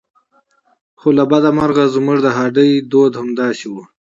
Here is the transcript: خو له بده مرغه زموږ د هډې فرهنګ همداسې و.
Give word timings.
خو 0.99 1.07
له 1.17 1.23
بده 1.31 1.49
مرغه 1.57 1.85
زموږ 1.95 2.17
د 2.23 2.27
هډې 2.37 2.69
فرهنګ 2.83 3.15
همداسې 3.19 3.65
و. 3.71 3.75